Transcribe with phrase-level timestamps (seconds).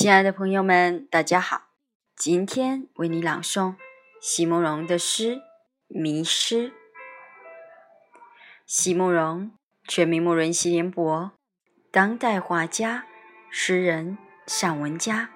[0.00, 1.64] 亲爱的朋友们，大家好！
[2.16, 3.74] 今天为你朗诵
[4.18, 5.34] 席慕容的诗
[5.88, 6.70] 《迷失》。
[8.64, 9.52] 席慕容，
[9.86, 11.32] 全名慕容席联博，
[11.92, 13.04] 当代画家、
[13.50, 14.16] 诗人、
[14.46, 15.32] 散文家。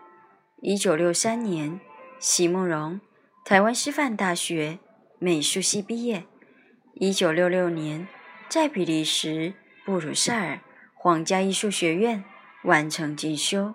[0.62, 1.78] 一九六三年，
[2.18, 2.98] 席慕容
[3.44, 4.78] 台湾师范大学
[5.18, 6.24] 美术系毕业。
[6.94, 8.08] 一九六六年，
[8.48, 9.52] 在比利时
[9.84, 10.60] 布鲁塞尔
[10.94, 12.24] 皇家艺术学院
[12.62, 13.74] 完成进修。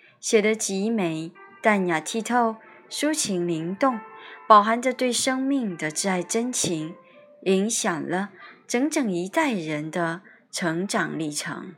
[0.21, 1.31] 写得极美、
[1.63, 2.57] 淡雅、剔透、
[2.91, 3.99] 抒情灵动，
[4.47, 6.95] 饱含着对生命的挚爱真情，
[7.45, 8.29] 影响了
[8.67, 11.73] 整整一代人的成长历程。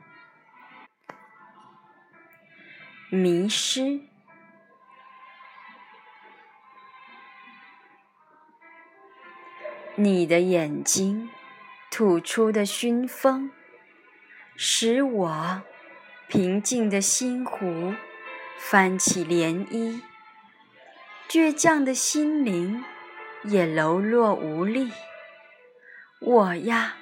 [3.08, 4.00] 迷失，
[9.94, 11.30] 你的眼睛
[11.90, 13.50] 吐出的熏风，
[14.54, 15.62] 使我
[16.28, 17.94] 平静的心湖。
[18.58, 20.00] 翻起涟漪，
[21.28, 22.82] 倔强的心灵
[23.44, 24.90] 也柔弱无力。
[26.20, 26.96] 我呀，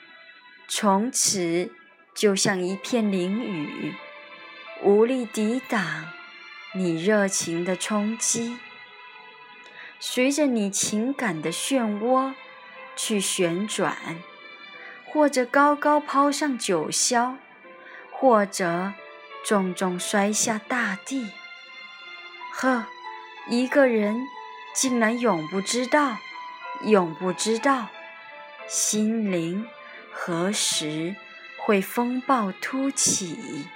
[0.66, 1.70] 从此
[2.14, 3.94] 就像一片淋雨，
[4.82, 6.08] 无力抵挡
[6.74, 8.58] 你热情的冲击。
[10.00, 12.34] 随着你情感的漩涡
[12.96, 13.96] 去旋转，
[15.06, 17.36] 或者高高抛上九霄，
[18.10, 18.94] 或者
[19.44, 21.30] 重重摔下大地。
[22.54, 22.86] 呵，
[23.48, 24.28] 一个人
[24.74, 26.16] 竟然永不知道，
[26.84, 27.88] 永不知道，
[28.68, 29.66] 心灵
[30.12, 31.16] 何时
[31.58, 33.66] 会风暴突起。